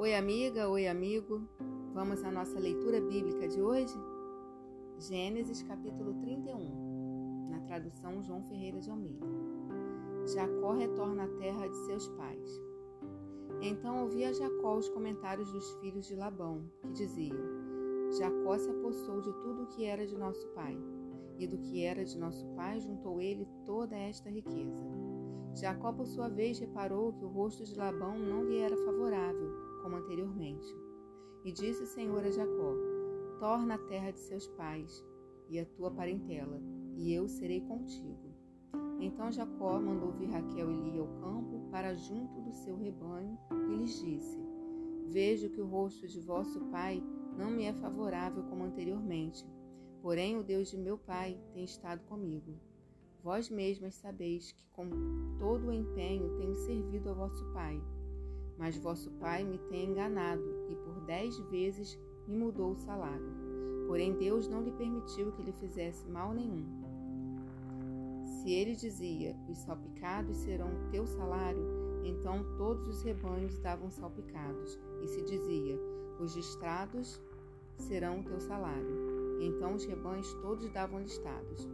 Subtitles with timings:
[0.00, 1.42] Oi, amiga, oi, amigo.
[1.92, 3.92] Vamos à nossa leitura bíblica de hoje?
[4.96, 9.26] Gênesis capítulo 31, na tradução João Ferreira de Almeida.
[10.24, 12.62] Jacó retorna à terra de seus pais.
[13.60, 17.36] Então ouvia Jacó os comentários dos filhos de Labão, que diziam:
[18.16, 20.78] Jacó se apossou de tudo o que era de nosso pai,
[21.36, 25.07] e do que era de nosso pai juntou ele toda esta riqueza.
[25.60, 29.50] Jacó, por sua vez, reparou que o rosto de Labão não lhe era favorável
[29.82, 30.66] como anteriormente.
[31.44, 32.74] E disse o Senhor a Jacó:
[33.40, 35.04] Torna a terra de seus pais
[35.48, 36.60] e a tua parentela,
[36.96, 38.32] e eu serei contigo.
[39.00, 43.76] Então Jacó mandou vir Raquel e Lia ao campo para junto do seu rebanho e
[43.76, 44.38] lhes disse:
[45.08, 47.02] Vejo que o rosto de vosso pai
[47.36, 49.44] não me é favorável como anteriormente,
[50.02, 52.60] porém o Deus de meu pai tem estado comigo.
[53.22, 54.88] Vós mesmas sabeis que com
[55.38, 57.80] todo o empenho tenho servido a vosso pai
[58.58, 63.32] mas vosso pai me tem enganado e por dez vezes me mudou o salário.
[63.86, 66.66] Porém, Deus não lhe permitiu que lhe fizesse mal nenhum.
[68.26, 71.64] Se ele dizia: Os salpicados serão teu salário,
[72.04, 74.78] então todos os rebanhos davam salpicados.
[75.02, 75.78] E se dizia:
[76.18, 77.22] Os listrados
[77.76, 81.66] serão o teu salário, então os rebanhos todos davam listados.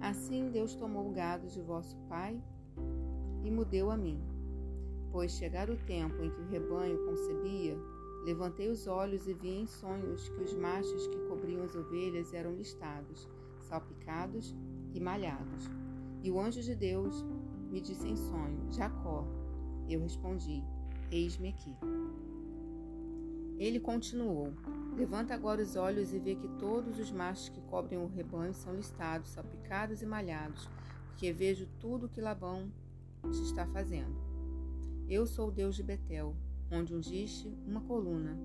[0.00, 2.40] Assim Deus tomou o gado de vosso pai
[3.42, 4.34] e mudeu a mim
[5.14, 7.78] Pois chegar o tempo em que o rebanho concebia,
[8.24, 12.56] levantei os olhos e vi em sonhos que os machos que cobriam as ovelhas eram
[12.56, 13.28] listados,
[13.60, 14.52] salpicados
[14.92, 15.70] e malhados.
[16.20, 17.24] E o anjo de Deus
[17.70, 19.24] me disse em sonho: Jacó.
[19.88, 20.64] Eu respondi:
[21.12, 21.76] Eis-me aqui.
[23.58, 24.52] Ele continuou:
[24.96, 28.74] Levanta agora os olhos e vê que todos os machos que cobrem o rebanho são
[28.74, 30.68] listados, salpicados e malhados,
[31.08, 32.70] porque vejo tudo o que Labão
[33.22, 34.16] te está fazendo.
[35.08, 36.34] Eu sou o Deus de Betel,
[36.70, 38.36] onde ungiste uma coluna,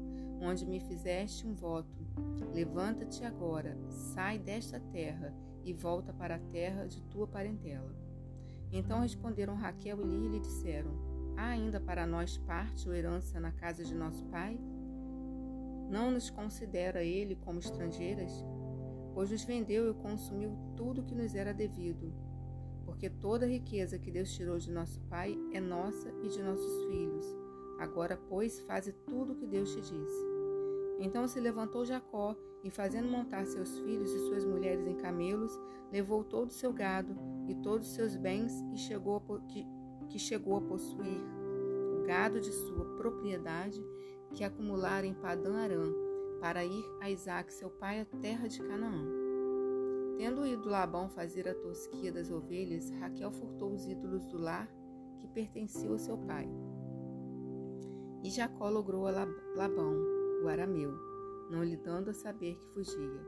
[0.42, 1.98] onde me fizeste um voto.
[2.54, 5.34] Levanta-te agora, sai desta terra
[5.64, 7.94] e volta para a terra de tua parentela.
[8.72, 10.92] Então responderam Raquel e Lia e lhe disseram:
[11.38, 14.60] Há ainda para nós parte ou herança na casa de nosso pai?
[15.90, 18.32] Não nos considera ele como estrangeiras?
[19.14, 22.14] Pois nos vendeu e consumiu tudo que nos era devido
[22.90, 26.86] porque toda a riqueza que Deus tirou de nosso pai é nossa e de nossos
[26.86, 27.26] filhos.
[27.80, 30.26] Agora, pois, faze tudo o que Deus te disse.
[31.00, 35.58] Então se levantou Jacó e, fazendo montar seus filhos e suas mulheres em camelos,
[35.92, 37.16] levou todo o seu gado
[37.48, 39.66] e todos os seus bens e chegou a, que,
[40.10, 41.22] que chegou a possuir
[41.94, 43.82] o gado de sua propriedade
[44.34, 45.92] que acumulara em Padã Arã,
[46.40, 49.06] para ir a Isaac, seu pai, à terra de Canaã.
[50.18, 54.70] Tendo ido Labão fazer a tosquia das ovelhas, Raquel furtou os ídolos do lar
[55.18, 56.50] que pertenciam ao seu pai.
[58.24, 59.12] E Jacó logrou a
[59.56, 59.94] Labão,
[60.44, 60.92] o arameu,
[61.50, 63.22] não lhe dando a saber que fugia.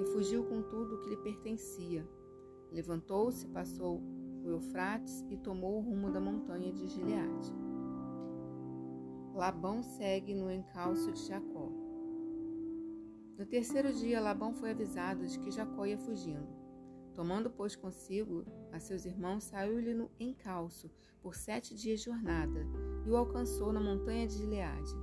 [0.00, 2.08] E fugiu com tudo o que lhe pertencia.
[2.72, 4.02] Levantou-se, passou
[4.42, 7.63] o Eufrates e tomou o rumo da montanha de Gileade.
[9.34, 11.68] Labão segue no encalço de Jacó.
[13.36, 16.46] No terceiro dia, Labão foi avisado de que Jacó ia fugindo.
[17.16, 20.88] Tomando, pois, consigo a seus irmãos, saiu-lhe no encalço
[21.20, 22.64] por sete dias de jornada
[23.04, 24.94] e o alcançou na montanha de Gileade.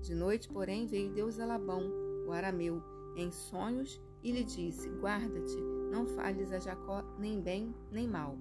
[0.00, 1.82] De noite, porém, veio Deus a Labão,
[2.26, 2.82] o arameu,
[3.14, 5.56] em sonhos e lhe disse: Guarda-te,
[5.90, 8.38] não fales a Jacó nem bem nem mal.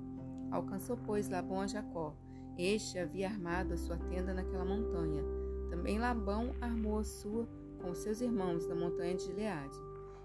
[0.50, 2.16] Alcançou, pois, Labão a Jacó.
[2.58, 5.22] Este havia armado a sua tenda naquela montanha.
[5.70, 7.46] Também Labão armou a sua
[7.82, 9.78] com seus irmãos na montanha de Gileade.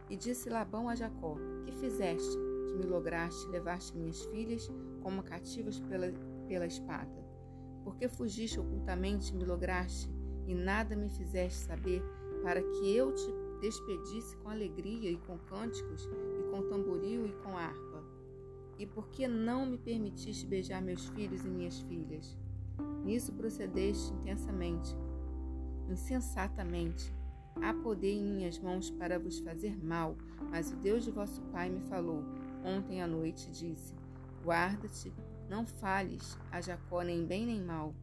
[0.08, 2.36] E disse Labão a Jacó: Que fizeste,
[2.68, 4.70] que me lograste levar-te minhas filhas
[5.02, 6.12] como cativas pela,
[6.46, 7.20] pela espada?
[7.82, 10.08] Porque fugiste ocultamente e me lograste,
[10.46, 12.02] e nada me fizeste saber,
[12.42, 13.26] para que eu te
[13.60, 16.08] despedisse com alegria e com cânticos,
[16.38, 17.89] e com tamboril e com harpa?
[18.80, 22.36] E por que não me permitiste beijar meus filhos e minhas filhas?
[23.04, 24.96] Nisso procedeste intensamente,
[25.88, 27.12] insensatamente,
[27.62, 30.16] Há poder em minhas mãos para vos fazer mal,
[30.50, 32.24] mas o Deus de vosso Pai me falou
[32.64, 33.94] ontem à noite disse:
[34.42, 35.12] Guarda-te,
[35.48, 37.94] não fales a Jacó nem bem nem mal.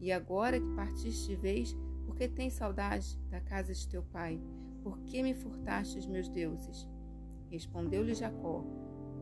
[0.00, 1.76] E agora que partiste vez,
[2.06, 4.40] por que tens saudade da casa de teu pai?
[4.82, 6.86] Por que me furtaste os meus deuses?
[7.50, 8.64] Respondeu-lhe Jacó: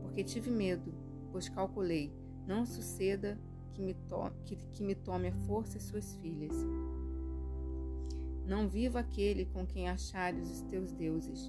[0.02, 0.92] Porque tive medo,
[1.38, 2.12] pois calculei,
[2.48, 3.38] não suceda
[3.72, 6.52] que me, to que, que me tome a força suas filhas.
[8.44, 11.48] Não viva aquele com quem achares os teus deuses.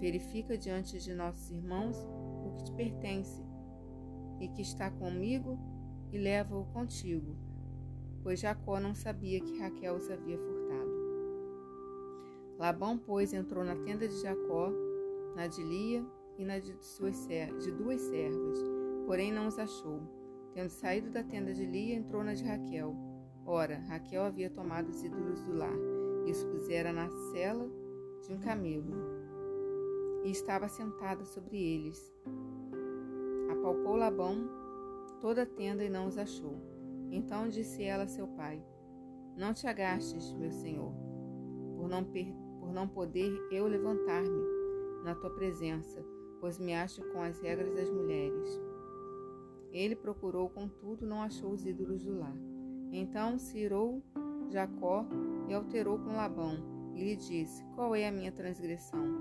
[0.00, 1.98] Verifica diante de nossos irmãos
[2.46, 3.42] o que te pertence
[4.40, 5.58] e que está comigo
[6.10, 7.36] e leva-o contigo,
[8.22, 10.94] pois Jacó não sabia que Raquel os havia furtado.
[12.58, 14.72] Labão, pois, entrou na tenda de Jacó,
[15.36, 16.02] na de Lia
[16.38, 18.73] e na de, suas, de duas servas,
[19.06, 20.00] porém não os achou.
[20.52, 22.94] Tendo saído da tenda de Lia, entrou na de Raquel.
[23.44, 25.76] Ora, Raquel havia tomado os ídolos do lar
[26.26, 27.68] e os pusera na cela
[28.22, 28.94] de um camelo,
[30.24, 32.12] e estava sentada sobre eles.
[33.50, 34.48] Apalpou Labão
[35.20, 36.56] toda a tenda e não os achou.
[37.10, 38.64] Então disse ela a seu pai:
[39.36, 40.92] Não te agastes, meu senhor,
[41.76, 42.04] por não,
[42.60, 44.42] por não poder eu levantar-me
[45.04, 46.02] na tua presença,
[46.40, 48.60] pois me acho com as regras das mulheres.
[49.74, 52.36] Ele procurou, contudo, não achou os ídolos do lar.
[52.92, 54.00] Então se irou
[54.48, 55.04] Jacó
[55.48, 56.56] e alterou com Labão,
[56.94, 59.20] e lhe disse: Qual é a minha transgressão?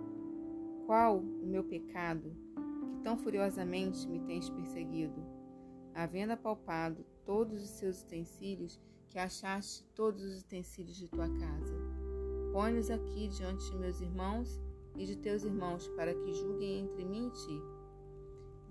[0.86, 2.32] Qual o meu pecado,
[2.92, 5.26] que tão furiosamente me tens perseguido?
[5.96, 8.80] Havendo apalpado todos os seus utensílios,
[9.10, 11.76] que achaste todos os utensílios de tua casa.
[12.52, 14.62] Põe-nos aqui diante de meus irmãos
[14.96, 17.73] e de teus irmãos, para que julguem entre mim e ti.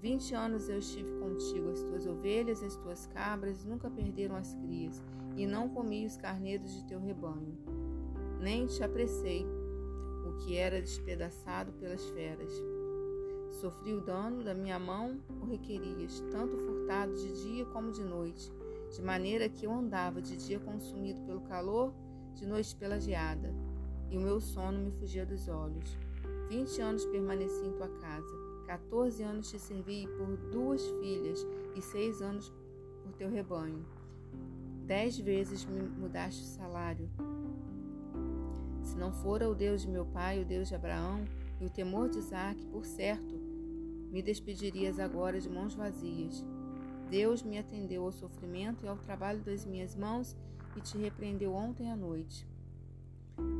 [0.03, 5.01] Vinte anos eu estive contigo, as tuas ovelhas as tuas cabras nunca perderam as crias,
[5.37, 7.57] e não comi os carneiros de teu rebanho.
[8.41, 9.47] Nem te apressei
[10.27, 12.53] o que era despedaçado pelas feras.
[13.61, 18.51] Sofri o dano da minha mão, o requerias, tanto furtado de dia como de noite,
[18.91, 21.95] de maneira que eu andava de dia consumido pelo calor,
[22.35, 23.55] de noite pela geada,
[24.11, 25.97] e o meu sono me fugia dos olhos.
[26.49, 31.47] Vinte anos permaneci em tua casa 14 anos te servi por duas filhas
[31.77, 32.51] e seis anos
[33.03, 33.85] por teu rebanho.
[34.87, 37.11] Dez vezes me mudaste o salário.
[38.83, 41.23] Se não fora o Deus de meu pai, o Deus de Abraão
[41.61, 43.35] e o temor de Isaac, por certo,
[44.11, 46.43] me despedirias agora de mãos vazias.
[47.11, 50.35] Deus me atendeu ao sofrimento e ao trabalho das minhas mãos
[50.75, 52.49] e te repreendeu ontem à noite.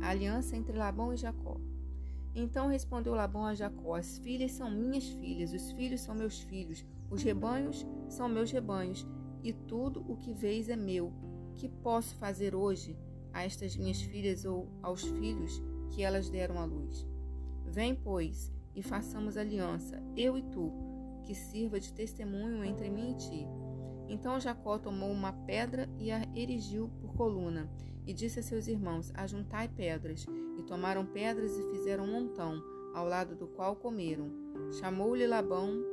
[0.01, 1.59] A aliança entre Labão e Jacó.
[2.35, 6.85] Então respondeu Labão a Jacó: As filhas são minhas filhas, os filhos são meus filhos,
[7.09, 9.05] os rebanhos são meus rebanhos,
[9.43, 11.13] e tudo o que vês é meu.
[11.55, 12.97] Que posso fazer hoje
[13.31, 17.07] a estas minhas filhas ou aos filhos que elas deram à luz?
[17.65, 20.71] Vem, pois, e façamos aliança, eu e tu,
[21.23, 23.47] que sirva de testemunho entre mim e ti.
[24.09, 27.69] Então Jacó tomou uma pedra e a erigiu por coluna,
[28.05, 30.25] e disse a seus irmãos: Ajuntai pedras.
[30.67, 32.61] Tomaram pedras e fizeram um montão,
[32.93, 34.31] ao lado do qual comeram.
[34.71, 35.83] Chamou-lhe Labão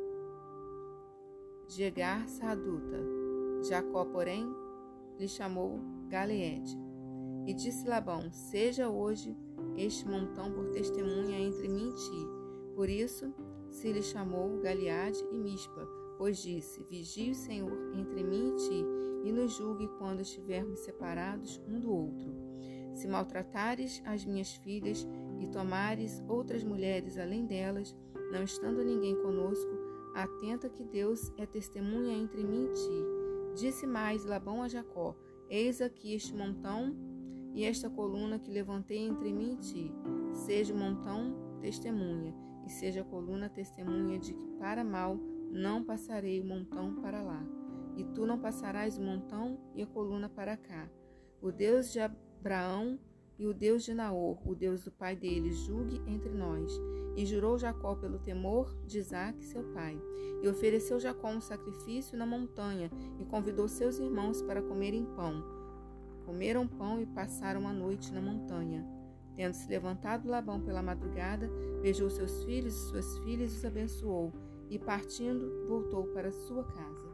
[1.66, 2.98] Jegar Saduta.
[3.62, 4.44] Jacó, porém,
[5.18, 6.76] lhe chamou Galeede.
[7.46, 9.36] E disse Labão: Seja hoje
[9.76, 12.28] este montão por testemunha entre mim e ti.
[12.74, 13.32] Por isso
[13.70, 15.86] se lhe chamou Galeade e Mispa,
[16.18, 18.86] pois disse: Vigie o Senhor entre mim e ti,
[19.24, 22.49] e nos julgue quando estivermos separados um do outro.
[22.92, 25.06] Se maltratares as minhas filhas
[25.38, 27.96] e tomares outras mulheres além delas,
[28.32, 29.70] não estando ninguém conosco,
[30.14, 33.60] atenta que Deus é testemunha entre mim e ti.
[33.60, 35.16] Disse mais Labão a Jacó:
[35.48, 36.94] Eis aqui este montão
[37.54, 39.94] e esta coluna que levantei entre mim e ti.
[40.32, 42.34] Seja o montão testemunha,
[42.64, 45.16] e seja a coluna testemunha de que para mal
[45.50, 47.44] não passarei o montão para lá,
[47.96, 50.88] e tu não passarás o montão e a coluna para cá.
[51.42, 52.00] O Deus de
[52.40, 52.98] Abraão
[53.38, 56.72] e o Deus de Naor, o Deus do pai deles, julgue entre nós.
[57.16, 60.00] E jurou Jacó pelo temor de Isaac, seu pai.
[60.42, 65.44] E ofereceu Jacó um sacrifício na montanha e convidou seus irmãos para comerem pão.
[66.24, 68.86] Comeram pão e passaram a noite na montanha.
[69.36, 71.48] Tendo se levantado Labão pela madrugada,
[71.82, 74.32] beijou seus filhos e suas filhas e os abençoou
[74.70, 77.09] e partindo voltou para sua casa.